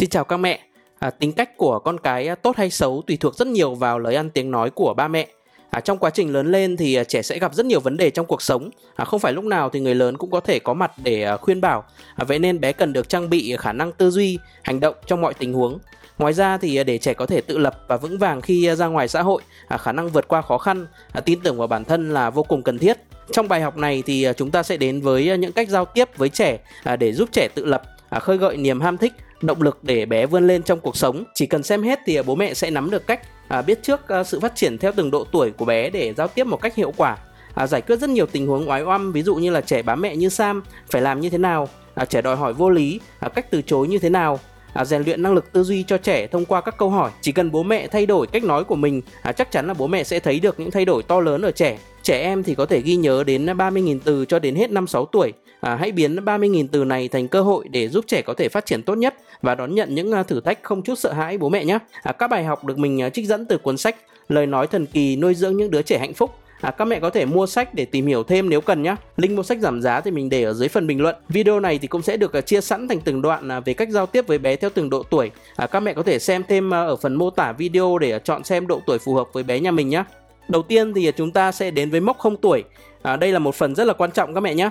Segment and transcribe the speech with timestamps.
[0.00, 0.60] Xin chào các mẹ.
[0.98, 3.98] À, tính cách của con cái à, tốt hay xấu tùy thuộc rất nhiều vào
[3.98, 5.26] lời ăn tiếng nói của ba mẹ.
[5.70, 8.10] À, trong quá trình lớn lên thì à, trẻ sẽ gặp rất nhiều vấn đề
[8.10, 8.70] trong cuộc sống.
[8.96, 11.36] À, không phải lúc nào thì người lớn cũng có thể có mặt để à,
[11.36, 11.84] khuyên bảo.
[12.14, 15.20] À, vậy nên bé cần được trang bị khả năng tư duy, hành động trong
[15.20, 15.78] mọi tình huống.
[16.18, 19.08] Ngoài ra thì để trẻ có thể tự lập và vững vàng khi ra ngoài
[19.08, 22.14] xã hội, à, khả năng vượt qua khó khăn, à, tin tưởng vào bản thân
[22.14, 22.96] là vô cùng cần thiết.
[23.32, 26.28] Trong bài học này thì chúng ta sẽ đến với những cách giao tiếp với
[26.28, 26.58] trẻ
[26.98, 27.82] để giúp trẻ tự lập,
[28.20, 29.12] khơi gợi niềm ham thích
[29.42, 31.24] động lực để bé vươn lên trong cuộc sống.
[31.34, 34.08] Chỉ cần xem hết thì à, bố mẹ sẽ nắm được cách à, biết trước
[34.08, 36.74] à, sự phát triển theo từng độ tuổi của bé để giao tiếp một cách
[36.74, 37.16] hiệu quả
[37.54, 40.00] à, giải quyết rất nhiều tình huống oái oăm ví dụ như là trẻ bám
[40.00, 43.28] mẹ như Sam phải làm như thế nào à, trẻ đòi hỏi vô lý à,
[43.28, 44.38] cách từ chối như thế nào
[44.72, 47.10] à, rèn luyện năng lực tư duy cho trẻ thông qua các câu hỏi.
[47.20, 49.86] Chỉ cần bố mẹ thay đổi cách nói của mình à, chắc chắn là bố
[49.86, 51.78] mẹ sẽ thấy được những thay đổi to lớn ở trẻ.
[52.02, 55.06] Trẻ em thì có thể ghi nhớ đến 30.000 từ cho đến hết năm 6
[55.06, 58.48] tuổi à, hãy biến 30.000 từ này thành cơ hội để giúp trẻ có thể
[58.48, 61.38] phát triển tốt nhất và đón nhận những à, thử thách không chút sợ hãi
[61.38, 61.78] bố mẹ nhé.
[62.02, 63.96] À, các bài học được mình à, trích dẫn từ cuốn sách
[64.28, 67.10] Lời nói thần kỳ nuôi dưỡng những đứa trẻ hạnh phúc À, các mẹ có
[67.10, 68.96] thể mua sách để tìm hiểu thêm nếu cần nhé.
[69.16, 71.16] Link mua sách giảm giá thì mình để ở dưới phần bình luận.
[71.28, 74.06] Video này thì cũng sẽ được à, chia sẵn thành từng đoạn về cách giao
[74.06, 75.30] tiếp với bé theo từng độ tuổi.
[75.56, 78.66] À, các mẹ có thể xem thêm ở phần mô tả video để chọn xem
[78.66, 80.04] độ tuổi phù hợp với bé nhà mình nhé.
[80.48, 82.64] Đầu tiên thì chúng ta sẽ đến với mốc 0 tuổi.
[83.02, 84.70] À, đây là một phần rất là quan trọng các mẹ nhé.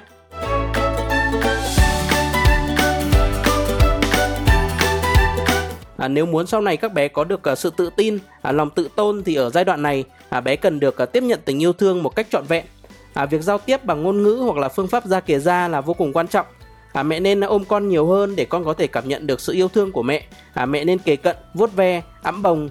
[6.00, 8.70] À, nếu muốn sau này các bé có được à, sự tự tin, à, lòng
[8.70, 11.62] tự tôn thì ở giai đoạn này à, bé cần được à, tiếp nhận tình
[11.62, 12.66] yêu thương một cách trọn vẹn.
[13.14, 15.82] À, việc giao tiếp bằng ngôn ngữ hoặc là phương pháp ra kề ra là
[15.82, 16.46] vô cùng quan trọng.
[16.94, 19.54] À, mẹ nên ôm con nhiều hơn để con có thể cảm nhận được sự
[19.54, 20.24] yêu thương của mẹ.
[20.54, 22.70] À, mẹ nên kề cận, vuốt ve, ẵm bồng.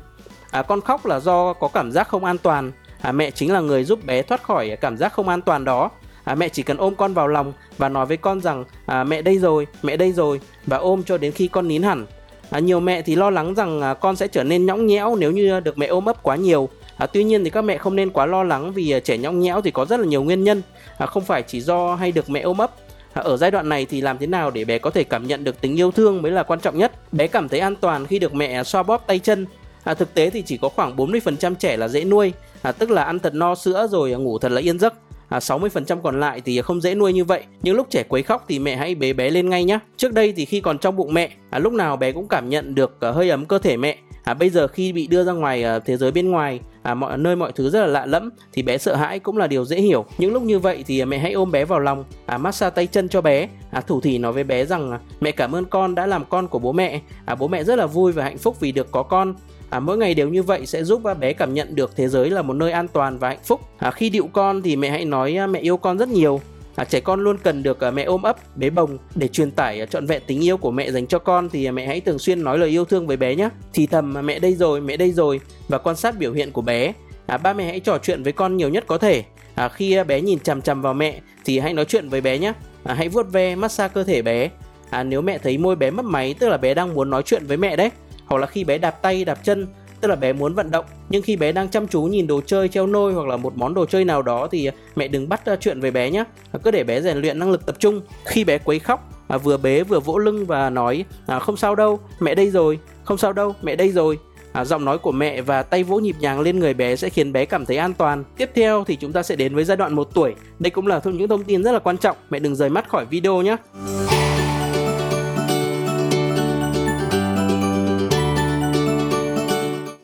[0.50, 2.72] À, con khóc là do có cảm giác không an toàn.
[3.00, 5.90] À, mẹ chính là người giúp bé thoát khỏi cảm giác không an toàn đó.
[6.24, 9.22] À, mẹ chỉ cần ôm con vào lòng và nói với con rằng à, mẹ
[9.22, 12.06] đây rồi, mẹ đây rồi và ôm cho đến khi con nín hẳn.
[12.50, 15.30] À, nhiều mẹ thì lo lắng rằng à, con sẽ trở nên nhõng nhẽo nếu
[15.30, 16.68] như được mẹ ôm ấp quá nhiều.
[16.96, 19.40] À, tuy nhiên thì các mẹ không nên quá lo lắng vì à, trẻ nhõng
[19.40, 20.62] nhẽo thì có rất là nhiều nguyên nhân,
[20.98, 22.70] à, không phải chỉ do hay được mẹ ôm ấp.
[23.12, 25.44] À, ở giai đoạn này thì làm thế nào để bé có thể cảm nhận
[25.44, 26.92] được tình yêu thương mới là quan trọng nhất.
[27.12, 29.46] Bé cảm thấy an toàn khi được mẹ xoa bóp tay chân.
[29.84, 32.32] À, thực tế thì chỉ có khoảng 40% trẻ là dễ nuôi,
[32.62, 34.94] à, tức là ăn thật no sữa rồi à, ngủ thật là yên giấc
[35.28, 37.42] à, 60% còn lại thì không dễ nuôi như vậy.
[37.62, 39.78] Những lúc trẻ quấy khóc thì mẹ hãy bế bé lên ngay nhé.
[39.96, 42.74] Trước đây thì khi còn trong bụng mẹ, à, lúc nào bé cũng cảm nhận
[42.74, 43.96] được à, hơi ấm cơ thể mẹ.
[44.24, 47.18] À, bây giờ khi bị đưa ra ngoài à, thế giới bên ngoài, à, mọi
[47.18, 49.80] nơi mọi thứ rất là lạ lẫm thì bé sợ hãi cũng là điều dễ
[49.80, 50.04] hiểu.
[50.18, 53.08] Những lúc như vậy thì mẹ hãy ôm bé vào lòng, à, massage tay chân
[53.08, 56.06] cho bé, à, thủ thỉ nói với bé rằng à, mẹ cảm ơn con đã
[56.06, 57.00] làm con của bố mẹ.
[57.24, 59.34] À, bố mẹ rất là vui và hạnh phúc vì được có con
[59.70, 62.42] à, mỗi ngày đều như vậy sẽ giúp bé cảm nhận được thế giới là
[62.42, 65.36] một nơi an toàn và hạnh phúc à, khi điệu con thì mẹ hãy nói
[65.38, 66.40] à, mẹ yêu con rất nhiều
[66.78, 69.80] À, trẻ con luôn cần được à, mẹ ôm ấp, bế bồng để truyền tải
[69.80, 72.44] à, trọn vẹn tình yêu của mẹ dành cho con thì mẹ hãy thường xuyên
[72.44, 73.48] nói lời yêu thương với bé nhé.
[73.72, 76.62] Thì thầm mà mẹ đây rồi, mẹ đây rồi và quan sát biểu hiện của
[76.62, 76.92] bé.
[77.26, 79.24] À, ba mẹ hãy trò chuyện với con nhiều nhất có thể.
[79.54, 82.52] À, khi bé nhìn chằm chằm vào mẹ thì hãy nói chuyện với bé nhé.
[82.84, 84.50] À, hãy vuốt ve, massage cơ thể bé.
[84.90, 87.46] À, nếu mẹ thấy môi bé mấp máy tức là bé đang muốn nói chuyện
[87.46, 87.90] với mẹ đấy.
[88.28, 89.66] Hoặc là khi bé đạp tay, đạp chân
[90.00, 90.84] tức là bé muốn vận động.
[91.08, 93.74] Nhưng khi bé đang chăm chú nhìn đồ chơi treo nôi hoặc là một món
[93.74, 96.84] đồ chơi nào đó thì mẹ đừng bắt chuyện với bé nhé à, cứ để
[96.84, 98.00] bé rèn luyện năng lực tập trung.
[98.24, 101.74] Khi bé quấy khóc à, vừa bế vừa vỗ lưng và nói à, không sao
[101.74, 104.18] đâu mẹ đây rồi không sao đâu mẹ đây rồi.
[104.52, 107.32] À, giọng nói của mẹ và tay vỗ nhịp nhàng lên người bé sẽ khiến
[107.32, 108.24] bé cảm thấy an toàn.
[108.36, 110.34] Tiếp theo thì chúng ta sẽ đến với giai đoạn 1 tuổi.
[110.58, 112.16] Đây cũng là những thông tin rất là quan trọng.
[112.30, 113.56] Mẹ đừng rời mắt khỏi video nhé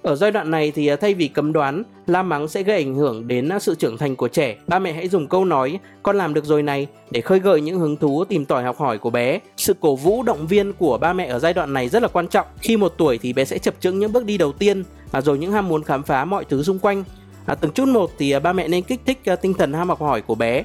[0.04, 2.94] Ở giai đoạn này thì à, thay vì cấm đoán, la mắng sẽ gây ảnh
[2.94, 4.56] hưởng đến à, sự trưởng thành của trẻ.
[4.66, 7.78] Ba mẹ hãy dùng câu nói con làm được rồi này để khơi gợi những
[7.78, 9.38] hứng thú tìm tòi học hỏi của bé.
[9.56, 12.28] Sự cổ vũ động viên của ba mẹ ở giai đoạn này rất là quan
[12.28, 12.46] trọng.
[12.60, 15.38] Khi một tuổi thì bé sẽ chập chững những bước đi đầu tiên, và rồi
[15.38, 17.04] những ham muốn khám phá mọi thứ xung quanh.
[17.46, 20.00] À, từng chút một thì à, ba mẹ nên kích thích tinh thần ham học
[20.00, 20.64] hỏi của bé.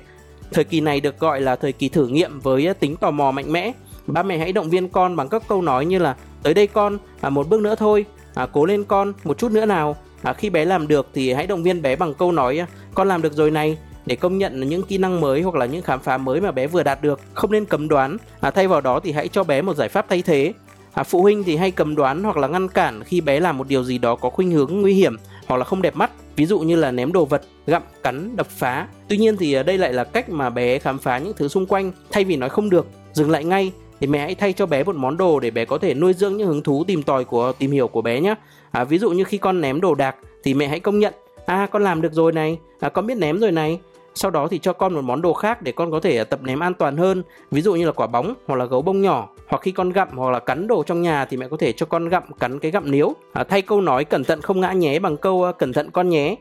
[0.51, 3.51] Thời kỳ này được gọi là thời kỳ thử nghiệm với tính tò mò mạnh
[3.51, 3.71] mẽ.
[4.07, 6.97] Ba mẹ hãy động viên con bằng các câu nói như là tới đây con,
[7.21, 9.97] à, một bước nữa thôi, à, cố lên con một chút nữa nào.
[10.21, 13.07] À, khi bé làm được thì hãy động viên bé bằng câu nói à, con
[13.07, 13.77] làm được rồi này.
[14.05, 16.67] Để công nhận những kỹ năng mới hoặc là những khám phá mới mà bé
[16.67, 18.17] vừa đạt được không nên cấm đoán.
[18.41, 20.53] À, thay vào đó thì hãy cho bé một giải pháp thay thế.
[20.93, 23.67] À, phụ huynh thì hay cấm đoán hoặc là ngăn cản khi bé làm một
[23.67, 25.15] điều gì đó có khuynh hướng nguy hiểm
[25.47, 26.11] hoặc là không đẹp mắt.
[26.35, 28.87] Ví dụ như là ném đồ vật gặm cắn đập phá.
[29.07, 31.65] Tuy nhiên thì à, đây lại là cách mà bé khám phá những thứ xung
[31.65, 32.87] quanh thay vì nói không được.
[33.13, 35.77] Dừng lại ngay thì mẹ hãy thay cho bé một món đồ để bé có
[35.77, 38.35] thể nuôi dưỡng những hứng thú tìm tòi của tìm hiểu của bé nhé
[38.71, 41.13] à, ví dụ như khi con ném đồ đạc thì mẹ hãy công nhận
[41.49, 42.59] à con làm được rồi này.
[42.79, 43.79] À, con biết ném rồi này.
[44.15, 46.39] Sau đó thì cho con một món đồ khác để con có thể à, tập
[46.43, 47.23] ném an toàn hơn.
[47.51, 49.29] Ví dụ như là quả bóng hoặc là gấu bông nhỏ.
[49.47, 51.85] Hoặc khi con gặm hoặc là cắn đồ trong nhà thì mẹ có thể cho
[51.85, 53.13] con gặm cắn cái gặm níu.
[53.33, 56.09] À, thay câu nói cẩn thận không ngã nhé bằng câu à, cẩn thận con
[56.09, 56.35] nhé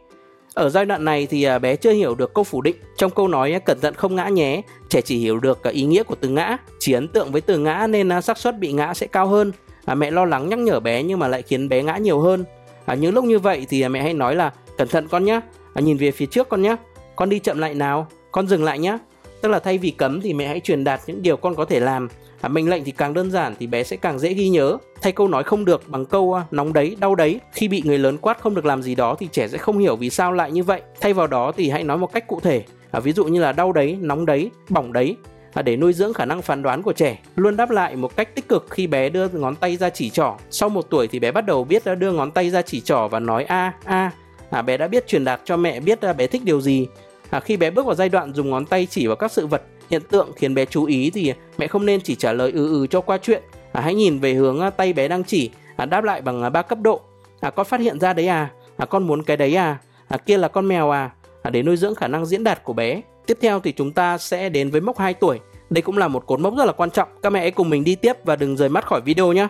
[0.55, 2.77] ở giai đoạn này thì à, bé chưa hiểu được câu phủ định.
[2.97, 5.85] Trong câu nói à, cẩn thận không ngã nhé trẻ chỉ hiểu được à, ý
[5.85, 6.57] nghĩa của từ ngã.
[6.79, 9.53] Chỉ ấn tượng với từ ngã nên xác suất bị ngã sẽ cao hơn.
[9.85, 12.45] À, mẹ lo lắng nhắc nhở bé nhưng mà lại khiến bé ngã nhiều hơn.
[12.85, 15.41] À, những lúc như vậy thì mẹ hãy nói là cẩn thận con nhé
[15.75, 16.77] à, nhìn về phía trước con nhé
[17.17, 18.99] con đi chậm lại nào con dừng lại nhé
[19.41, 21.81] tức là thay vì cấm thì mẹ hãy truyền đạt những điều con có thể
[21.81, 22.09] làm
[22.41, 24.79] à, mệnh lệnh thì càng đơn giản thì bé sẽ càng dễ ghi nhớ.
[25.03, 27.41] Thay câu nói không được bằng câu à, nóng đấy đau đấy.
[27.53, 29.97] Khi bị người lớn quát không được làm gì đó thì trẻ sẽ không hiểu
[29.97, 30.83] vì sao lại như vậy.
[31.01, 32.63] Thay vào đó thì hãy nói một cách cụ thể.
[32.91, 35.17] À, ví dụ như là đau đấy nóng đấy bỏng đấy.
[35.53, 38.35] À, để nuôi dưỡng khả năng phán đoán của trẻ luôn đáp lại một cách
[38.35, 40.37] tích cực khi bé đưa ngón tay ra chỉ trỏ.
[40.51, 43.21] Sau một tuổi thì bé bắt đầu biết đưa ngón tay ra chỉ trỏ và
[43.21, 44.11] nói a a.
[44.51, 46.87] À, bé đã biết truyền đạt cho mẹ biết à, bé thích điều gì.
[47.31, 49.63] À, khi bé bước vào giai đoạn dùng ngón tay chỉ vào các sự vật
[49.91, 52.87] hiện tượng khiến bé chú ý thì mẹ không nên chỉ trả lời ừ ừ
[52.87, 53.43] cho qua chuyện.
[53.73, 56.51] À, hãy nhìn về hướng à, tay bé đang chỉ à, đáp lại bằng à,
[56.51, 57.01] ba cấp độ.
[57.41, 60.39] À, con phát hiện ra đấy à, à con muốn cái đấy à, à kia
[60.39, 61.11] là con mèo à,
[61.43, 63.03] à để nuôi dưỡng khả năng diễn đạt của bé.
[63.27, 65.41] Tiếp theo thì chúng ta sẽ đến với mốc 2 tuổi.
[65.71, 67.09] Đây cũng là một cột mốc rất là quan trọng.
[67.23, 69.49] Các mẹ hãy cùng mình đi tiếp và đừng rời mắt khỏi video nhé.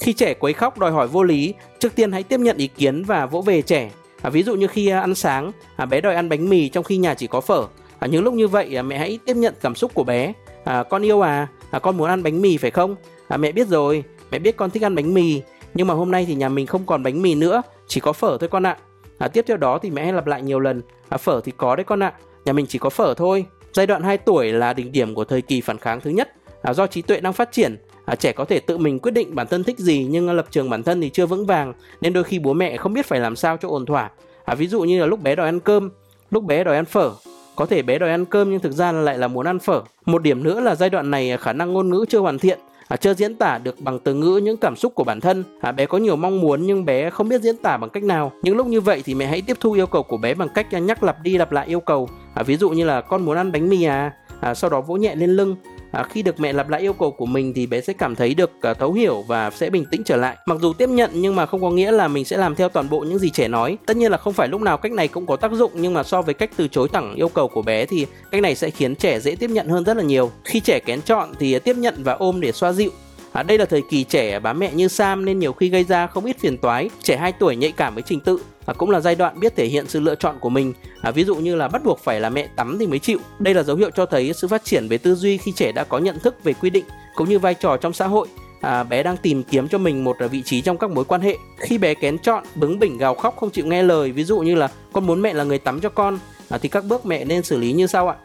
[0.00, 3.04] Khi trẻ quấy khóc đòi hỏi vô lý, trước tiên hãy tiếp nhận ý kiến
[3.04, 3.90] và vỗ về trẻ.
[4.22, 6.84] À, ví dụ như khi à, ăn sáng, à, bé đòi ăn bánh mì trong
[6.84, 7.66] khi nhà chỉ có phở.
[7.98, 10.32] À, những lúc như vậy à, mẹ hãy tiếp nhận cảm xúc của bé.
[10.64, 12.96] À, con yêu à, à, con muốn ăn bánh mì phải không?
[13.28, 15.42] À, mẹ biết rồi, mẹ biết con thích ăn bánh mì,
[15.74, 18.38] nhưng mà hôm nay thì nhà mình không còn bánh mì nữa, chỉ có phở
[18.40, 18.76] thôi con ạ.
[19.18, 20.82] À, tiếp theo đó thì mẹ hãy lặp lại nhiều lần.
[21.08, 22.12] À, phở thì có đấy con ạ,
[22.44, 23.44] nhà mình chỉ có phở thôi.
[23.72, 26.32] Giai đoạn 2 tuổi là đỉnh điểm của thời kỳ phản kháng thứ nhất.
[26.62, 29.34] À, do trí tuệ đang phát triển à, trẻ có thể tự mình quyết định
[29.34, 32.24] bản thân thích gì nhưng lập trường bản thân thì chưa vững vàng nên đôi
[32.24, 34.10] khi bố mẹ không biết phải làm sao cho ổn thỏa.
[34.44, 35.90] À, ví dụ như là lúc bé đòi ăn cơm
[36.30, 37.10] lúc bé đòi ăn phở.
[37.56, 39.82] Có thể bé đòi ăn cơm nhưng thực ra lại là muốn ăn phở.
[40.04, 42.58] Một điểm nữa là giai đoạn này à, khả năng ngôn ngữ chưa hoàn thiện
[42.92, 45.44] à, chưa diễn tả được bằng từ ngữ những cảm xúc của bản thân.
[45.60, 48.32] À, bé có nhiều mong muốn nhưng bé không biết diễn tả bằng cách nào.
[48.42, 50.72] Những lúc như vậy thì mẹ hãy tiếp thu yêu cầu của bé bằng cách
[50.72, 52.08] nhắc lặp đi lặp lại yêu cầu.
[52.34, 54.96] À, ví dụ như là con muốn ăn bánh mì à, à sau đó vỗ
[54.96, 55.56] nhẹ lên lưng
[55.92, 58.34] à, khi được mẹ lặp lại yêu cầu của mình thì bé sẽ cảm thấy
[58.34, 60.36] được uh, thấu hiểu và sẽ bình tĩnh trở lại.
[60.46, 62.90] Mặc dù tiếp nhận nhưng mà không có nghĩa là mình sẽ làm theo toàn
[62.90, 63.78] bộ những gì trẻ nói.
[63.86, 66.02] Tất nhiên là không phải lúc nào cách này cũng có tác dụng nhưng mà
[66.02, 68.94] so với cách từ chối thẳng yêu cầu của bé thì cách này sẽ khiến
[68.94, 70.30] trẻ dễ tiếp nhận hơn rất là nhiều.
[70.44, 72.90] Khi trẻ kén chọn thì tiếp nhận và ôm để xoa dịu.
[73.32, 76.06] À, đây là thời kỳ trẻ bám mẹ như Sam nên nhiều khi gây ra
[76.06, 76.90] không ít phiền toái.
[77.02, 79.66] Trẻ 2 tuổi nhạy cảm với trình tự à, cũng là giai đoạn biết thể
[79.66, 80.72] hiện sự lựa chọn của mình.
[81.02, 83.18] À, ví dụ như là bắt buộc phải là mẹ tắm thì mới chịu.
[83.38, 85.84] Đây là dấu hiệu cho thấy sự phát triển về tư duy khi trẻ đã
[85.84, 88.28] có nhận thức về quy định cũng như vai trò trong xã hội.
[88.60, 91.20] À, bé đang tìm kiếm cho mình một à, vị trí trong các mối quan
[91.20, 91.36] hệ.
[91.58, 94.54] Khi bé kén chọn, bướng bỉnh gào khóc không chịu nghe lời, ví dụ như
[94.54, 96.18] là con muốn mẹ là người tắm cho con,
[96.48, 98.16] à, thì các bước mẹ nên xử lý như sau ạ.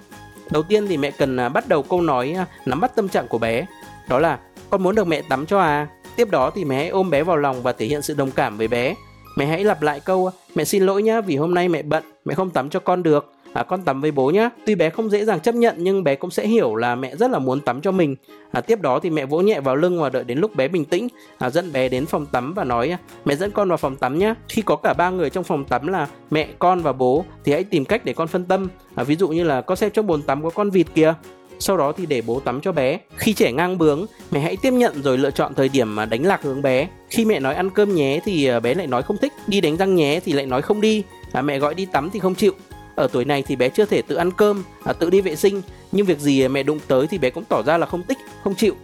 [0.52, 3.28] Đầu tiên thì mẹ cần à, bắt đầu câu nói à, nắm bắt tâm trạng
[3.28, 3.66] của bé.
[4.10, 4.40] Đó là
[4.70, 5.88] con muốn được mẹ tắm cho à?
[6.16, 8.58] Tiếp đó thì mẹ hãy ôm bé vào lòng và thể hiện sự đồng cảm
[8.58, 8.96] với bé.
[9.38, 12.34] Mẹ hãy lặp lại câu mẹ xin lỗi nhá vì hôm nay mẹ bận, mẹ
[12.34, 13.34] không tắm cho con được.
[13.54, 14.50] À, con tắm với bố nhá.
[14.66, 17.32] Tuy bé không dễ dàng chấp nhận nhưng bé cũng sẽ hiểu là mẹ rất
[17.32, 18.16] là muốn tắm cho mình.
[18.52, 20.86] À, tiếp đó thì mẹ vỗ nhẹ vào lưng và đợi đến lúc bé bình
[20.86, 21.08] tĩnh,
[21.38, 24.36] à, dẫn bé đến phòng tắm và nói mẹ dẫn con vào phòng tắm nhá.
[24.50, 27.64] Khi có cả ba người trong phòng tắm là mẹ, con và bố thì hãy
[27.64, 28.68] tìm cách để con phân tâm.
[28.96, 31.14] À, ví dụ như là con xem trong bồn tắm có con vịt kìa
[31.60, 33.00] sau đó thì để bố tắm cho bé.
[33.18, 36.26] Khi trẻ ngang bướng, mẹ hãy tiếp nhận rồi lựa chọn thời điểm mà đánh
[36.26, 36.88] lạc hướng bé.
[37.10, 39.78] Khi mẹ nói ăn cơm nhé thì à, bé lại nói không thích, đi đánh
[39.78, 42.54] răng nhé thì lại nói không đi, à, mẹ gọi đi tắm thì không chịu.
[42.96, 45.62] Ở tuổi này thì bé chưa thể tự ăn cơm, à, tự đi vệ sinh,
[45.92, 48.56] nhưng việc gì mẹ đụng tới thì bé cũng tỏ ra là không thích, không
[48.56, 48.76] chịu.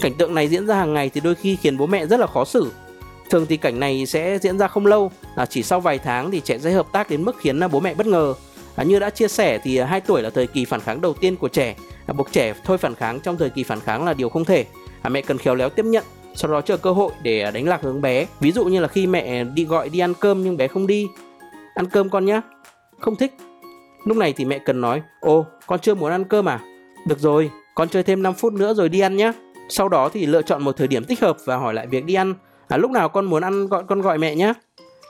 [0.00, 2.26] Cảnh tượng này diễn ra hàng ngày thì đôi khi khiến bố mẹ rất là
[2.26, 2.72] khó xử.
[3.30, 6.40] Thường thì cảnh này sẽ diễn ra không lâu, à, chỉ sau vài tháng thì
[6.40, 8.34] trẻ sẽ hợp tác đến mức khiến à, bố mẹ bất ngờ.
[8.76, 11.14] À, như đã chia sẻ thì à, 2 tuổi là thời kỳ phản kháng đầu
[11.14, 11.74] tiên của trẻ
[12.06, 14.66] À, buộc trẻ thôi phản kháng trong thời kỳ phản kháng là điều không thể.
[15.02, 17.68] À, mẹ cần khéo léo tiếp nhận sau đó chờ cơ hội để à, đánh
[17.68, 18.26] lạc hướng bé.
[18.40, 21.08] Ví dụ như là khi mẹ đi gọi đi ăn cơm nhưng bé không đi.
[21.74, 22.40] Ăn cơm con nhá.
[23.00, 23.34] Không thích.
[24.04, 26.60] Lúc này thì mẹ cần nói ô con chưa muốn ăn cơm à?
[27.06, 29.32] Được rồi con chơi thêm 5 phút nữa rồi đi ăn nhé
[29.68, 32.14] sau đó thì lựa chọn một thời điểm thích hợp và hỏi lại việc đi
[32.14, 32.34] ăn.
[32.68, 34.52] À, lúc nào con muốn ăn gọi con gọi mẹ nhé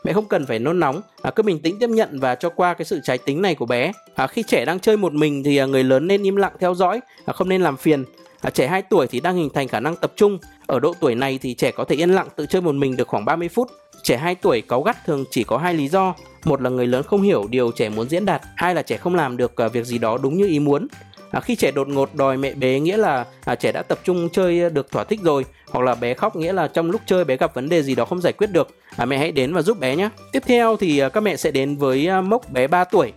[0.04, 2.75] mẹ không cần phải nôn nóng à, cứ bình tĩnh tiếp nhận và cho qua
[2.75, 3.92] cái sự trái tính này của bé.
[4.14, 6.75] À, khi trẻ đang chơi một mình thì à, người lớn nên im lặng theo
[6.75, 8.04] dõi à, không nên làm phiền.
[8.40, 10.38] À, trẻ 2 tuổi thì đang hình thành khả năng tập trung.
[10.66, 13.08] Ở độ tuổi này thì trẻ có thể yên lặng tự chơi một mình được
[13.08, 13.68] khoảng 30 phút.
[14.02, 16.14] Trẻ 2 tuổi cáu gắt thường chỉ có hai lý do.
[16.44, 18.42] Một là người lớn không hiểu điều trẻ muốn diễn đạt.
[18.56, 20.87] Hai là trẻ không làm được à, việc gì đó đúng như ý muốn.
[21.34, 24.28] À, khi trẻ đột ngột đòi mẹ bế nghĩa là à, trẻ đã tập trung
[24.32, 27.36] chơi được thỏa thích rồi hoặc là bé khóc nghĩa là trong lúc chơi bé
[27.36, 29.78] gặp vấn đề gì đó không giải quyết được à, mẹ hãy đến và giúp
[29.78, 30.08] bé nhé.
[30.32, 33.12] Tiếp theo thì à, các mẹ sẽ đến với à, mốc bé 3 tuổi.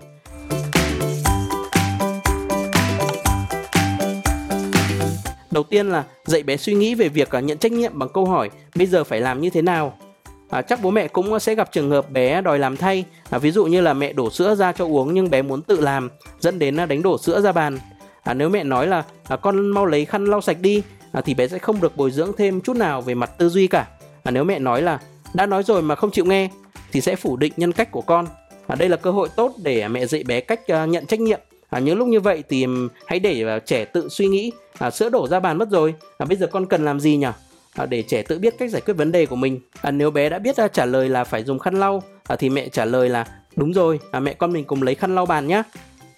[5.52, 8.26] Đầu tiên là dạy bé suy nghĩ về việc à, nhận trách nhiệm bằng câu
[8.26, 9.98] hỏi bây giờ phải làm như thế nào?
[10.50, 13.06] À, chắc bố mẹ cũng sẽ gặp trường hợp bé đòi làm thay.
[13.30, 15.82] À, ví dụ như là mẹ đổ sữa ra cho uống nhưng bé muốn tự
[15.82, 16.10] làm
[16.40, 17.78] dẫn đến à, đánh đổ sữa ra bàn
[18.28, 21.34] à, nếu mẹ nói là à, con mau lấy khăn lau sạch đi à, thì
[21.34, 23.88] bé sẽ không được bồi dưỡng thêm chút nào về mặt tư duy cả.
[24.24, 25.00] À, nếu mẹ nói là
[25.34, 26.50] đã nói rồi mà không chịu nghe
[26.92, 28.28] thì sẽ phủ định nhân cách của con.
[28.68, 31.40] À, đây là cơ hội tốt để mẹ dạy bé cách à, nhận trách nhiệm.
[31.70, 32.66] À, những lúc như vậy thì
[33.06, 35.94] hãy để à, trẻ tự suy nghĩ à, sữa đổ ra bàn mất rồi.
[36.18, 37.28] À, bây giờ con cần làm gì nhỉ?
[37.74, 39.60] À, để trẻ tự biết cách giải quyết vấn đề của mình.
[39.82, 42.50] À, nếu bé đã biết à, trả lời là phải dùng khăn lau à, thì
[42.50, 45.48] mẹ trả lời là đúng rồi à, mẹ con mình cùng lấy khăn lau bàn
[45.48, 45.64] nhé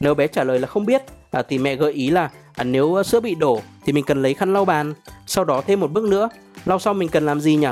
[0.03, 1.01] nếu bé trả lời là không biết
[1.31, 4.33] à, thì mẹ gợi ý là à, nếu sữa bị đổ thì mình cần lấy
[4.33, 4.93] khăn lau bàn
[5.27, 6.29] sau đó thêm một bước nữa.
[6.65, 7.67] Lau xong mình cần làm gì nhỉ?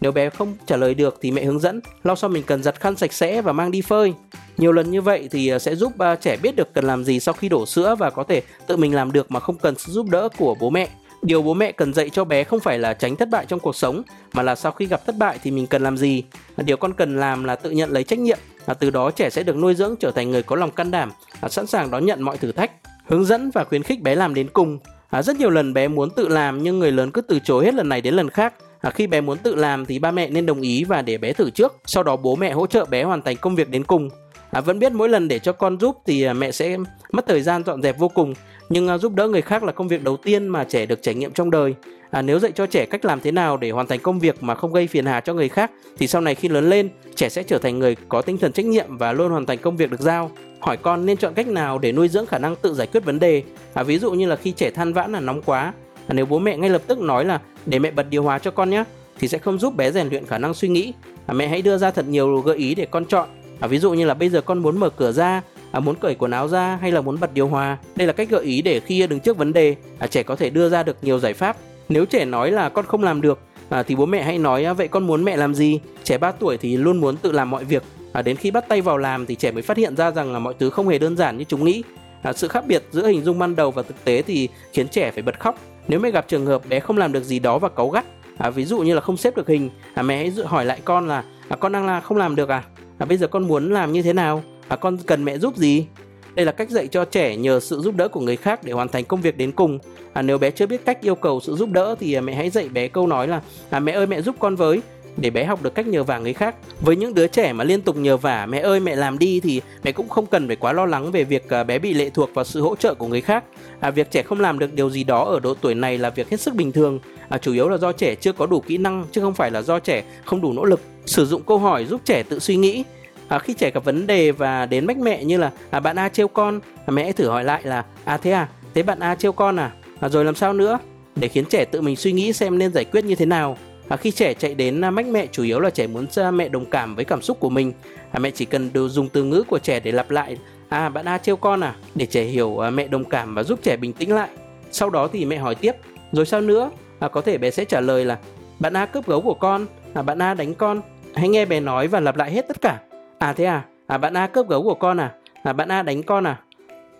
[0.00, 2.80] Nếu bé không trả lời được thì mẹ hướng dẫn lau xong mình cần giặt
[2.80, 4.12] khăn sạch sẽ và mang đi phơi.
[4.56, 7.20] Nhiều lần như vậy thì à, sẽ giúp uh, trẻ biết được cần làm gì
[7.20, 9.92] sau khi đổ sữa và có thể tự mình làm được mà không cần sự
[9.92, 10.88] giúp đỡ của bố mẹ.
[11.22, 13.76] Điều bố mẹ cần dạy cho bé không phải là tránh thất bại trong cuộc
[13.76, 14.02] sống
[14.32, 16.24] mà là sau khi gặp thất bại thì mình cần làm gì?
[16.56, 18.38] Điều con cần làm là tự nhận lấy trách nhiệm.
[18.66, 21.12] À, từ đó trẻ sẽ được nuôi dưỡng trở thành người có lòng can đảm
[21.40, 22.70] à, sẵn sàng đón nhận mọi thử thách
[23.06, 24.78] hướng dẫn và khuyến khích bé làm đến cùng.
[25.10, 27.74] À, rất nhiều lần bé muốn tự làm nhưng người lớn cứ từ chối hết
[27.74, 28.54] lần này đến lần khác.
[28.80, 31.32] À, khi bé muốn tự làm thì ba mẹ nên đồng ý và để bé
[31.32, 31.76] thử trước.
[31.86, 34.10] Sau đó bố mẹ hỗ trợ bé hoàn thành công việc đến cùng
[34.50, 36.76] à, vẫn biết mỗi lần để cho con giúp thì à, mẹ sẽ
[37.12, 38.34] mất thời gian dọn dẹp vô cùng.
[38.68, 41.14] Nhưng à, giúp đỡ người khác là công việc đầu tiên mà trẻ được trải
[41.14, 41.74] nghiệm trong đời.
[42.10, 44.54] À, nếu dạy cho trẻ cách làm thế nào để hoàn thành công việc mà
[44.54, 47.42] không gây phiền hà cho người khác thì sau này khi lớn lên trẻ sẽ
[47.42, 50.00] trở thành người có tinh thần trách nhiệm và luôn hoàn thành công việc được
[50.00, 50.30] giao.
[50.60, 53.18] Hỏi con nên chọn cách nào để nuôi dưỡng khả năng tự giải quyết vấn
[53.18, 53.42] đề?
[53.74, 55.72] À, ví dụ như là khi trẻ than vãn là nóng quá
[56.06, 58.50] à, nếu bố mẹ ngay lập tức nói là để mẹ bật điều hòa cho
[58.50, 58.84] con nhé
[59.18, 60.92] thì sẽ không giúp bé rèn luyện khả năng suy nghĩ.
[61.26, 63.28] À, mẹ hãy đưa ra thật nhiều gợi ý để con chọn
[63.60, 66.14] à, ví dụ như là bây giờ con muốn mở cửa ra à, muốn cởi
[66.14, 68.80] quần áo ra hay là muốn bật điều hòa đây là cách gợi ý để
[68.80, 71.56] khi đứng trước vấn đề à, trẻ có thể đưa ra được nhiều giải pháp.
[71.88, 74.72] Nếu trẻ nói là con không làm được à, thì bố mẹ hãy nói à,
[74.72, 75.80] vậy con muốn mẹ làm gì?
[76.04, 77.82] Trẻ 3 tuổi thì luôn muốn tự làm mọi việc.
[78.12, 80.38] À, đến khi bắt tay vào làm thì trẻ mới phát hiện ra rằng là
[80.38, 81.82] mọi thứ không hề đơn giản như chúng nghĩ.
[82.22, 85.10] À, sự khác biệt giữa hình dung ban đầu và thực tế thì khiến trẻ
[85.10, 85.58] phải bật khóc.
[85.88, 88.04] Nếu mẹ gặp trường hợp bé không làm được gì đó và cáu gắt
[88.38, 91.08] à, ví dụ như là không xếp được hình à, mẹ hãy hỏi lại con
[91.08, 92.62] là à, con đang là không làm được à?
[92.98, 94.42] À bây giờ con muốn làm như thế nào?
[94.68, 95.86] À, con cần mẹ giúp gì?
[96.34, 98.88] Đây là cách dạy cho trẻ nhờ sự giúp đỡ của người khác để hoàn
[98.88, 99.78] thành công việc đến cùng.
[100.12, 102.50] À, nếu bé chưa biết cách yêu cầu sự giúp đỡ thì à, mẹ hãy
[102.50, 104.80] dạy bé câu nói là à, mẹ ơi mẹ giúp con với.
[105.16, 106.54] Để bé học được cách nhờ vả người khác.
[106.80, 109.60] Với những đứa trẻ mà liên tục nhờ vả mẹ ơi mẹ làm đi thì
[109.84, 112.30] mẹ cũng không cần phải quá lo lắng về việc à, bé bị lệ thuộc
[112.34, 113.44] vào sự hỗ trợ của người khác.
[113.80, 116.30] À, việc trẻ không làm được điều gì đó ở độ tuổi này là việc
[116.30, 119.04] hết sức bình thường à, chủ yếu là do trẻ chưa có đủ kỹ năng
[119.12, 120.80] chứ không phải là do trẻ không đủ nỗ lực.
[121.06, 122.84] Sử dụng câu hỏi giúp trẻ tự suy nghĩ.
[123.28, 126.08] À, khi trẻ gặp vấn đề và đến mách mẹ như là à, bạn A
[126.08, 126.60] trêu con.
[126.86, 128.48] À, mẹ hãy thử hỏi lại là à thế à?
[128.74, 129.72] Thế bạn A trêu con à?
[130.00, 130.78] à rồi làm sao nữa?
[131.16, 133.56] Để khiến trẻ tự mình suy nghĩ xem nên giải quyết như thế nào.
[133.88, 136.48] À, khi trẻ chạy đến à, mách mẹ chủ yếu là trẻ muốn ra mẹ
[136.48, 137.72] đồng cảm với cảm xúc của mình.
[138.10, 140.36] À, mẹ chỉ cần đều dùng từ ngữ của trẻ để lặp lại
[140.68, 141.74] à bạn A trêu con à?
[141.94, 144.28] Để trẻ hiểu à, mẹ đồng cảm và giúp trẻ bình tĩnh lại.
[144.70, 145.72] Sau đó thì mẹ hỏi tiếp
[146.12, 146.70] rồi sao nữa?
[146.98, 148.18] À, có thể bé sẽ trả lời là
[148.58, 150.80] bạn A cướp gấu của con à, bạn A đánh con
[151.14, 152.78] hãy nghe bé nói và lặp lại hết tất cả
[153.18, 153.64] À thế à?
[153.86, 155.12] À bạn A cướp gấu của con à?
[155.42, 156.36] À bạn A đánh con à?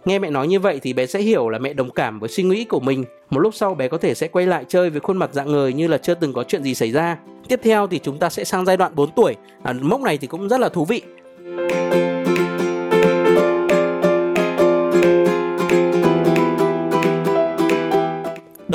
[0.04, 2.42] Nghe mẹ nói như vậy thì bé sẽ hiểu là mẹ đồng cảm với suy
[2.42, 3.04] nghĩ của mình.
[3.30, 5.72] Một lúc sau bé có thể sẽ quay lại chơi với khuôn mặt dạng người
[5.72, 7.18] như là chưa từng có chuyện gì xảy ra.
[7.48, 9.36] Tiếp theo thì chúng ta sẽ sang giai đoạn 4 tuổi.
[9.62, 11.02] À, mốc này thì cũng rất là thú vị.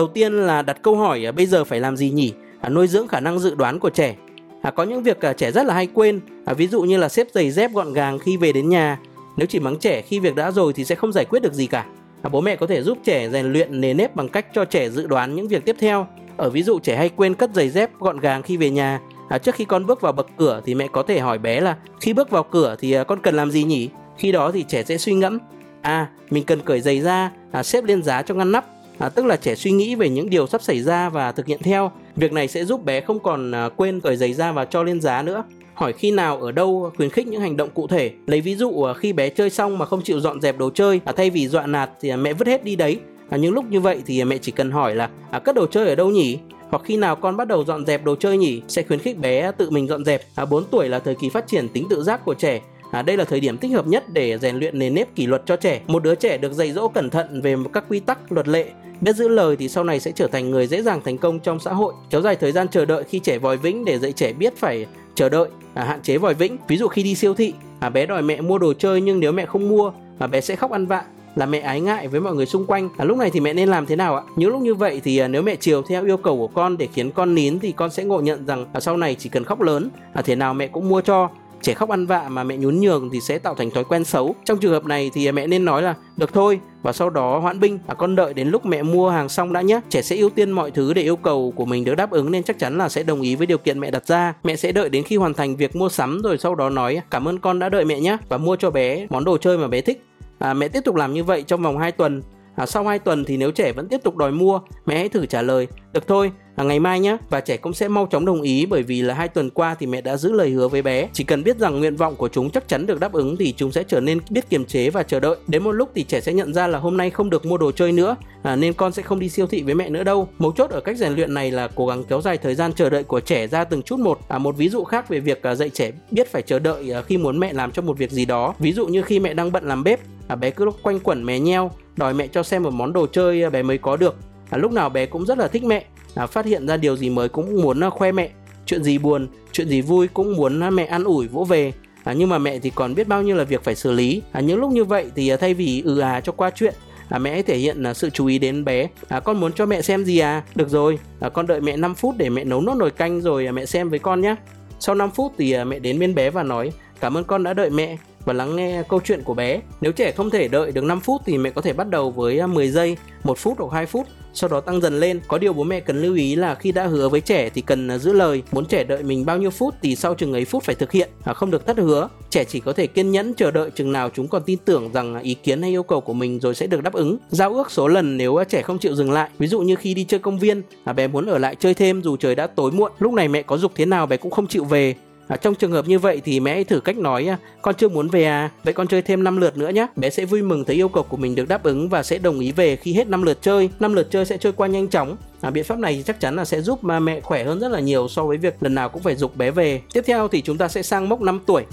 [0.02, 2.34] Đầu tiên là đặt câu hỏi à, bây giờ phải làm gì nhỉ?
[2.62, 4.16] À, nuôi dưỡng khả năng dự đoán của trẻ.
[4.62, 6.20] À, có những việc à, trẻ rất là hay quên.
[6.46, 9.00] À, ví dụ như là xếp giày dép gọn gàng khi về đến nhà.
[9.38, 11.68] Nếu chỉ mắng trẻ khi việc đã rồi thì sẽ không giải quyết được gì
[11.68, 11.86] cả.
[12.22, 14.90] À, bố mẹ có thể giúp trẻ rèn luyện nề nếp bằng cách cho trẻ
[14.90, 16.08] dự đoán những việc tiếp theo.
[16.38, 19.00] Ở ví dụ trẻ hay quên cất giày dép gọn gàng khi về nhà.
[19.30, 21.78] À, trước khi con bước vào bậc cửa thì mẹ có thể hỏi bé là
[22.00, 23.90] khi bước vào cửa thì à, con cần làm gì nhỉ?
[24.18, 25.40] Khi đó thì trẻ sẽ suy ngẫm
[25.82, 28.66] à mình cần cởi giày ra à, xếp lên giá cho ngăn nắp
[29.02, 31.60] à, tức là trẻ suy nghĩ về những điều sắp xảy ra và thực hiện
[31.64, 31.92] theo.
[32.16, 35.02] Việc này sẽ giúp bé không còn à, quên cởi giày ra và cho lên
[35.02, 35.44] giá nữa.
[35.74, 38.12] Hỏi khi nào ở đâu khuyến khích những hành động cụ thể.
[38.28, 41.02] Lấy ví dụ à, khi bé chơi xong mà không chịu dọn dẹp đồ chơi
[41.06, 43.00] à, thay vì dọa nạt thì à, mẹ vứt hết đi đấy.
[43.30, 45.88] À, những lúc như vậy thì mẹ chỉ cần hỏi là à, cất đồ chơi
[45.88, 46.40] ở đâu nhỉ?
[46.70, 49.52] Hoặc khi nào con bắt đầu dọn dẹp đồ chơi nhỉ sẽ khuyến khích bé
[49.58, 50.22] tự mình dọn dẹp.
[50.36, 52.62] À, 4 tuổi là thời kỳ phát triển tính tự giác của trẻ.
[52.92, 55.44] À, đây là thời điểm thích hợp nhất để rèn luyện nền nếp kỷ luật
[55.46, 55.82] cho trẻ.
[55.88, 58.66] Một đứa trẻ được dạy dỗ cẩn thận về các quy tắc, luật lệ,
[59.02, 61.60] biết giữ lời thì sau này sẽ trở thành người dễ dàng thành công trong
[61.60, 61.94] xã hội.
[62.10, 64.86] Kéo dài thời gian chờ đợi khi trẻ vòi vĩnh để dạy trẻ biết phải
[65.16, 66.58] chờ đợi, à, hạn chế vòi vĩnh.
[66.68, 69.32] Ví dụ khi đi siêu thị, à, bé đòi mẹ mua đồ chơi nhưng nếu
[69.32, 71.04] mẹ không mua, mà bé sẽ khóc ăn vạ
[71.36, 73.70] là mẹ ái ngại với mọi người xung quanh à, lúc này thì mẹ nên
[73.70, 76.18] làm thế nào ạ những lúc như vậy thì à, nếu mẹ chiều theo yêu
[76.18, 78.98] cầu của con để khiến con nín thì con sẽ ngộ nhận rằng à, sau
[78.98, 81.30] này chỉ cần khóc lớn à, thế nào mẹ cũng mua cho
[81.62, 84.36] trẻ khóc ăn vạ mà mẹ nhún nhường thì sẽ tạo thành thói quen xấu.
[84.46, 87.60] Trong trường hợp này thì mẹ nên nói là được thôi và sau đó hoãn
[87.60, 89.80] binh à, con đợi đến lúc mẹ mua hàng xong đã nhé.
[89.90, 92.44] Trẻ sẽ ưu tiên mọi thứ để yêu cầu của mình được đáp ứng nên
[92.44, 94.34] chắc chắn là sẽ đồng ý với điều kiện mẹ đặt ra.
[94.44, 97.28] Mẹ sẽ đợi đến khi hoàn thành việc mua sắm rồi sau đó nói cảm
[97.28, 99.82] ơn con đã đợi mẹ nhé và mua cho bé món đồ chơi mà bé
[99.82, 100.04] thích.
[100.40, 102.22] À, mẹ tiếp tục làm như vậy trong vòng 2 tuần.
[102.56, 105.26] À, sau 2 tuần thì nếu trẻ vẫn tiếp tục đòi mua mẹ hãy thử
[105.26, 108.42] trả lời được thôi à, ngày mai nhé và trẻ cũng sẽ mau chóng đồng
[108.42, 111.08] ý bởi vì là hai tuần qua thì mẹ đã giữ lời hứa với bé.
[111.14, 113.72] Chỉ cần biết rằng nguyện vọng của chúng chắc chắn được đáp ứng thì chúng
[113.72, 115.36] sẽ trở nên biết kiềm chế và chờ đợi.
[115.48, 117.72] Đến một lúc thì trẻ sẽ nhận ra là hôm nay không được mua đồ
[117.72, 120.28] chơi nữa à, nên con sẽ không đi siêu thị với mẹ nữa đâu.
[120.40, 122.90] Mấu chốt ở cách rèn luyện này là cố gắng kéo dài thời gian chờ
[122.90, 124.20] đợi của trẻ ra từng chút một.
[124.28, 127.02] À, một ví dụ khác về việc à, dạy trẻ biết phải chờ đợi à,
[127.02, 128.56] khi muốn mẹ làm cho một việc gì đó.
[128.60, 131.40] Ví dụ như khi mẹ đang bận làm bếp à, bé cứ quanh quẩn mé
[131.40, 134.16] nheo đòi mẹ cho xem một món đồ chơi à, bé mới có được.
[134.50, 137.10] À, lúc nào bé cũng rất là thích mẹ à, phát hiện ra điều gì
[137.10, 138.30] mới cũng muốn à, khoe mẹ.
[138.66, 141.74] Chuyện gì buồn chuyện gì vui cũng muốn à, mẹ ăn ủi vỗ về.
[142.04, 144.22] À, nhưng mà mẹ thì còn biết bao nhiêu là việc phải xử lý.
[144.32, 146.74] À, những lúc như vậy thì à, thay vì ừ à cho qua chuyện
[147.10, 148.88] à, mẹ hãy thể hiện là sự chú ý đến bé.
[149.08, 150.44] À, con muốn cho mẹ xem gì à?
[150.56, 153.46] Được rồi à, con đợi mẹ 5 phút để mẹ nấu nốt nồi canh rồi
[153.46, 154.36] à, mẹ xem với con nhé
[154.80, 157.54] sau 5 phút thì à, mẹ đến bên bé và nói cảm ơn con đã
[157.54, 159.62] đợi mẹ và lắng nghe câu chuyện của bé.
[159.82, 162.48] Nếu trẻ không thể đợi được 5 phút thì mẹ có thể bắt đầu với
[162.48, 165.20] 10 giây, 1 phút hoặc 2 phút, sau đó tăng dần lên.
[165.28, 167.88] Có điều bố mẹ cần lưu ý là khi đã hứa với trẻ thì cần
[167.88, 168.44] à, giữ lời.
[168.52, 171.10] Muốn trẻ đợi mình bao nhiêu phút thì sau chừng ấy phút phải thực hiện,
[171.24, 172.10] à, không được thất hứa.
[172.30, 175.16] Trẻ chỉ có thể kiên nhẫn chờ đợi chừng nào chúng còn tin tưởng rằng
[175.16, 177.18] à, ý kiến hay yêu cầu của mình rồi sẽ được đáp ứng.
[177.30, 179.30] Giao ước số lần nếu à, trẻ không chịu dừng lại.
[179.38, 182.02] Ví dụ như khi đi chơi công viên, à, bé muốn ở lại chơi thêm
[182.02, 182.92] dù trời đã tối muộn.
[183.00, 184.96] Lúc này mẹ có dục thế nào bé cũng không chịu về
[185.32, 187.30] À, trong trường hợp như vậy thì mẹ hãy thử cách nói
[187.62, 189.88] con chưa muốn về à, vậy con chơi thêm 5 lượt nữa nhé.
[189.96, 192.40] Bé sẽ vui mừng thấy yêu cầu của mình được đáp ứng và sẽ đồng
[192.40, 193.70] ý về khi hết 5 lượt chơi.
[193.80, 195.18] 5 lượt chơi sẽ trôi qua nhanh chóng.
[195.42, 197.80] À, biện pháp này chắc chắn là sẽ giúp mà mẹ khỏe hơn rất là
[197.80, 199.82] nhiều so với việc lần nào cũng phải dục bé về.
[199.94, 201.64] Tiếp theo thì chúng ta sẽ sang mốc 5 tuổi.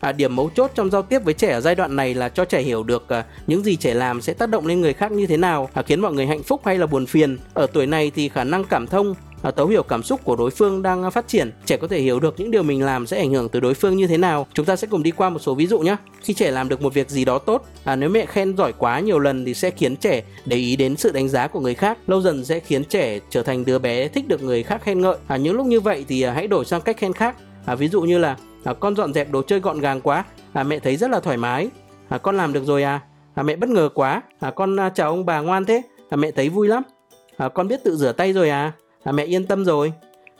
[0.00, 2.44] À, điểm mấu chốt trong giao tiếp với trẻ ở giai đoạn này là cho
[2.44, 5.26] trẻ hiểu được à, những gì trẻ làm sẽ tác động lên người khác như
[5.26, 7.38] thế nào à, khiến mọi người hạnh phúc hay là buồn phiền.
[7.54, 10.50] Ở tuổi này thì khả năng cảm thông à, tấu hiểu cảm xúc của đối
[10.50, 11.52] phương đang à, phát triển.
[11.66, 13.96] Trẻ có thể hiểu được những điều mình làm sẽ ảnh hưởng tới đối phương
[13.96, 14.46] như thế nào.
[14.54, 15.96] Chúng ta sẽ cùng đi qua một số ví dụ nhé.
[16.20, 19.00] Khi trẻ làm được một việc gì đó tốt à, nếu mẹ khen giỏi quá
[19.00, 21.98] nhiều lần thì sẽ khiến trẻ để ý đến sự đánh giá của người khác.
[22.06, 25.16] Lâu dần sẽ khiến trẻ trở thành đứa bé thích được người khác khen ngợi.
[25.26, 27.88] À, những lúc như vậy thì à, hãy đổi sang cách khen khác à, ví
[27.88, 30.96] dụ như là à, con dọn dẹp đồ chơi gọn gàng quá à, mẹ thấy
[30.96, 31.68] rất là thoải mái.
[32.08, 33.00] À, con làm được rồi à,
[33.34, 34.22] à mẹ bất ngờ quá.
[34.40, 35.82] À, con à, chào ông bà ngoan thế.
[36.10, 36.82] À, mẹ thấy vui lắm.
[37.36, 38.72] À, con biết tự rửa tay rồi à,
[39.04, 39.92] à mẹ yên tâm rồi.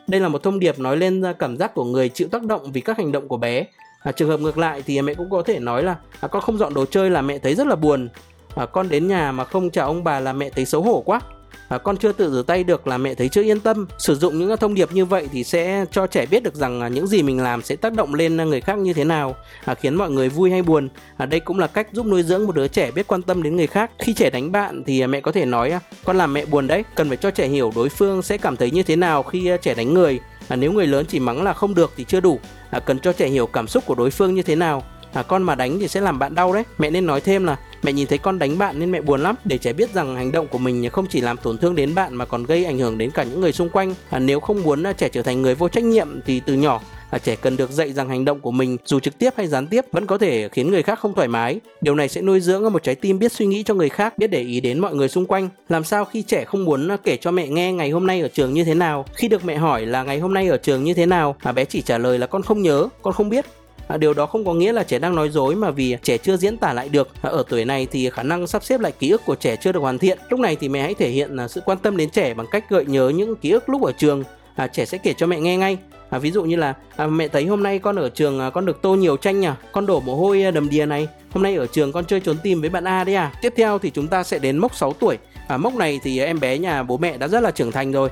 [0.06, 2.80] Đây là một thông điệp nói lên cảm giác của người chịu tác động vì
[2.80, 3.66] các hành động của bé.
[4.02, 6.58] À, trường hợp ngược lại thì mẹ cũng có thể nói là à, con không
[6.58, 8.08] dọn đồ chơi là mẹ thấy rất là buồn.
[8.54, 11.20] À, con đến nhà mà không chào ông bà là mẹ thấy xấu hổ quá
[11.68, 13.86] à, con chưa tự rửa tay được là mẹ thấy chưa yên tâm.
[13.98, 16.88] Sử dụng những thông điệp như vậy thì sẽ cho trẻ biết được rằng à,
[16.88, 19.94] những gì mình làm sẽ tác động lên người khác như thế nào à, khiến
[19.94, 20.88] mọi người vui hay buồn.
[21.16, 23.56] À, đây cũng là cách giúp nuôi dưỡng một đứa trẻ biết quan tâm đến
[23.56, 23.90] người khác.
[23.98, 26.66] Khi trẻ đánh bạn thì à, mẹ có thể nói à, con làm mẹ buồn
[26.66, 29.50] đấy cần phải cho trẻ hiểu đối phương sẽ cảm thấy như thế nào khi
[29.62, 30.20] trẻ đánh người.
[30.48, 32.38] À, nếu người lớn chỉ mắng là không được thì chưa đủ.
[32.70, 34.82] À, cần cho trẻ hiểu cảm xúc của đối phương như thế nào.
[35.12, 36.62] À, con mà đánh thì sẽ làm bạn đau đấy.
[36.78, 39.34] Mẹ nên nói thêm là mẹ nhìn thấy con đánh bạn nên mẹ buồn lắm
[39.44, 42.14] để trẻ biết rằng hành động của mình không chỉ làm tổn thương đến bạn
[42.14, 43.94] mà còn gây ảnh hưởng đến cả những người xung quanh.
[44.10, 46.80] À, nếu không muốn à, trẻ trở thành người vô trách nhiệm thì từ nhỏ
[47.10, 49.66] là trẻ cần được dạy rằng hành động của mình dù trực tiếp hay gián
[49.66, 51.60] tiếp vẫn có thể khiến người khác không thoải mái.
[51.80, 54.26] Điều này sẽ nuôi dưỡng một trái tim biết suy nghĩ cho người khác biết
[54.26, 55.48] để ý đến mọi người xung quanh.
[55.68, 58.28] Làm sao khi trẻ không muốn à, kể cho mẹ nghe ngày hôm nay ở
[58.28, 59.04] trường như thế nào?
[59.14, 61.36] Khi được mẹ hỏi là ngày hôm nay ở trường như thế nào?
[61.44, 63.44] Mà bé chỉ trả lời là con không nhớ con không biết.
[63.88, 66.36] À, điều đó không có nghĩa là trẻ đang nói dối mà vì trẻ chưa
[66.36, 67.08] diễn tả lại được.
[67.22, 69.72] À, ở tuổi này thì khả năng sắp xếp lại ký ức của trẻ chưa
[69.72, 70.18] được hoàn thiện.
[70.28, 72.64] Lúc này thì mẹ hãy thể hiện à, sự quan tâm đến trẻ bằng cách
[72.70, 74.24] gợi nhớ những ký ức lúc ở trường.
[74.56, 75.78] À, trẻ sẽ kể cho mẹ nghe ngay.
[76.10, 78.66] À, ví dụ như là à, mẹ thấy hôm nay con ở trường à, con
[78.66, 79.48] được tô nhiều tranh nhỉ?
[79.72, 81.08] Con đổ mồ hôi à, đầm đìa này.
[81.32, 83.32] Hôm nay ở trường con chơi trốn tìm với bạn A đấy à?
[83.42, 85.18] Tiếp theo thì chúng ta sẽ đến mốc 6 tuổi.
[85.48, 88.08] À, mốc này thì em bé nhà bố mẹ đã rất là trưởng thành rồi.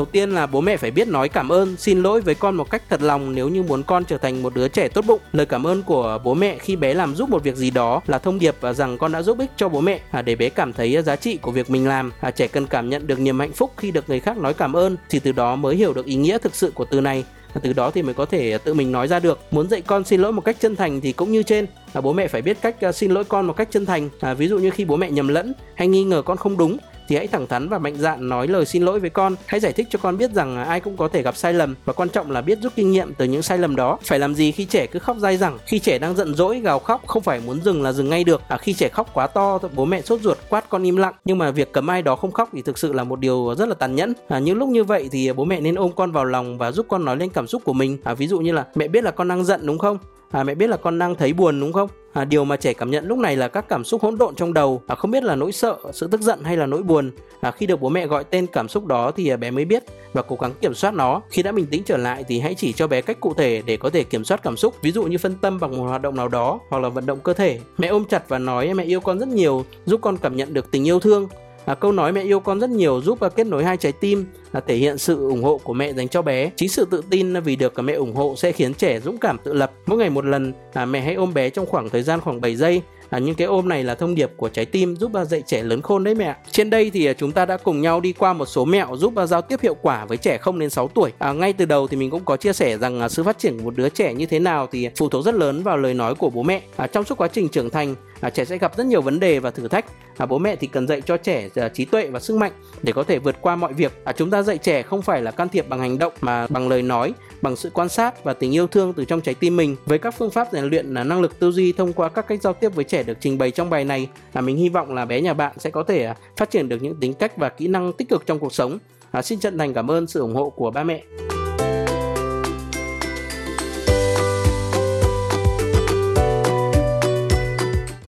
[0.00, 2.70] Đầu tiên là bố mẹ phải biết nói cảm ơn xin lỗi với con một
[2.70, 5.20] cách thật lòng nếu như muốn con trở thành một đứa trẻ tốt bụng.
[5.32, 8.18] Lời cảm ơn của bố mẹ khi bé làm giúp một việc gì đó là
[8.18, 10.72] thông điệp à, rằng con đã giúp ích cho bố mẹ à, để bé cảm
[10.72, 12.12] thấy à, giá trị của việc mình làm.
[12.36, 14.96] Trẻ cần cảm nhận được niềm hạnh phúc khi được người khác nói cảm ơn
[15.10, 17.24] thì từ đó mới hiểu được ý nghĩa thực sự của từ này.
[17.62, 19.38] Từ đó thì mới có thể tự mình nói ra được.
[19.50, 21.66] Muốn dạy con xin lỗi một cách chân thành thì cũng như trên.
[21.94, 24.08] Là bố mẹ phải biết cách xin lỗi con một cách chân thành.
[24.20, 26.78] À, ví dụ như khi bố mẹ nhầm lẫn hay nghi ngờ con không đúng
[27.10, 29.36] thì hãy thẳng thắn và mạnh dạn nói lời xin lỗi với con.
[29.46, 31.92] Hãy giải thích cho con biết rằng ai cũng có thể gặp sai lầm và
[31.92, 33.98] quan trọng là biết rút kinh nghiệm từ những sai lầm đó.
[34.04, 36.78] Phải làm gì khi trẻ cứ khóc dai dẳng khi trẻ đang giận dỗi gào
[36.78, 38.42] khóc không phải muốn dừng là dừng ngay được.
[38.48, 41.14] À, khi trẻ khóc quá to bố mẹ sốt ruột quát con im lặng.
[41.24, 43.68] Nhưng mà việc cấm ai đó không khóc thì thực sự là một điều rất
[43.68, 44.12] là tàn nhẫn.
[44.28, 46.86] À, những lúc như vậy thì bố mẹ nên ôm con vào lòng và giúp
[46.88, 47.98] con nói lên cảm xúc của mình.
[48.04, 49.98] À, ví dụ như là mẹ biết là con đang giận đúng không?
[50.30, 51.88] À, mẹ biết là con đang thấy buồn đúng không?
[52.12, 54.54] À, điều mà trẻ cảm nhận lúc này là các cảm xúc hỗn độn trong
[54.54, 54.82] đầu.
[54.86, 57.10] À, không biết là nỗi sợ sự tức giận hay là nỗi buồn.
[57.40, 59.84] À, khi được bố mẹ gọi tên cảm xúc đó thì à, bé mới biết
[60.12, 61.22] và cố gắng kiểm soát nó.
[61.30, 63.76] Khi đã bình tĩnh trở lại thì hãy chỉ cho bé cách cụ thể để
[63.76, 64.74] có thể kiểm soát cảm xúc.
[64.82, 67.20] Ví dụ như phân tâm bằng một hoạt động nào đó hoặc là vận động
[67.20, 67.60] cơ thể.
[67.78, 70.70] Mẹ ôm chặt và nói mẹ yêu con rất nhiều giúp con cảm nhận được
[70.70, 71.28] tình yêu thương.
[71.64, 74.26] À, câu nói mẹ yêu con rất nhiều giúp à, kết nối hai trái tim
[74.52, 76.50] là thể hiện sự ủng hộ của mẹ dành cho bé.
[76.56, 79.18] Chính sự tự tin à, vì được à, mẹ ủng hộ sẽ khiến trẻ dũng
[79.18, 79.72] cảm tự lập.
[79.86, 82.56] Mỗi ngày một lần, à, mẹ hãy ôm bé trong khoảng thời gian khoảng 7
[82.56, 85.42] giây À, những cái ôm này là thông điệp của trái tim giúp ba dạy
[85.46, 86.36] trẻ lớn khôn đấy mẹ.
[86.50, 89.26] Trên đây thì chúng ta đã cùng nhau đi qua một số mẹo giúp ba
[89.26, 91.12] giao tiếp hiệu quả với trẻ không đến 6 tuổi.
[91.18, 93.58] À, ngay từ đầu thì mình cũng có chia sẻ rằng à, sự phát triển
[93.58, 96.14] của một đứa trẻ như thế nào thì phụ thuộc rất lớn vào lời nói
[96.14, 96.62] của bố mẹ.
[96.76, 99.38] À, trong suốt quá trình trưởng thành à, trẻ sẽ gặp rất nhiều vấn đề
[99.38, 99.84] và thử thách
[100.20, 102.52] à, bố mẹ thì cần dạy cho trẻ à, trí tuệ và sức mạnh
[102.82, 103.92] để có thể vượt qua mọi việc.
[104.04, 106.68] À, chúng ta dạy trẻ không phải là can thiệp bằng hành động mà bằng
[106.68, 109.76] lời nói bằng sự quan sát và tình yêu thương từ trong trái tim mình.
[109.86, 112.42] Với các phương pháp rèn luyện là năng lực tư duy thông qua các cách
[112.42, 115.04] giao tiếp với trẻ được trình bày trong bài này là mình hy vọng là
[115.04, 117.68] bé nhà bạn sẽ có thể à, phát triển được những tính cách và kỹ
[117.68, 118.78] năng tích cực trong cuộc sống.
[119.10, 121.02] À, xin chân thành cảm ơn sự ủng hộ của ba mẹ.